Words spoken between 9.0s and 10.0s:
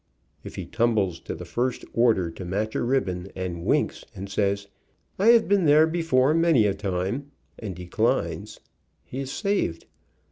he is saved.